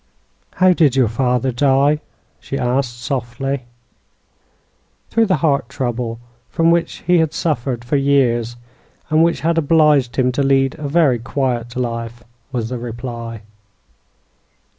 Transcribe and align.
"How 0.55 0.73
did 0.73 0.95
your 0.95 1.07
father 1.07 1.51
die?" 1.51 1.99
she 2.39 2.57
asked, 2.57 2.99
softly. 2.99 3.65
"Through 5.11 5.27
a 5.29 5.35
heart 5.35 5.69
trouble, 5.69 6.19
from 6.49 6.71
which 6.71 7.03
he 7.05 7.19
had 7.19 7.35
suffered 7.35 7.85
for 7.85 7.97
years, 7.97 8.55
and 9.11 9.21
which 9.23 9.41
had 9.41 9.59
obliged 9.59 10.15
him 10.15 10.31
to 10.31 10.41
lead 10.41 10.73
a 10.79 10.87
very 10.87 11.19
quiet 11.19 11.75
life," 11.75 12.23
was 12.51 12.69
the 12.69 12.79
reply. 12.79 13.43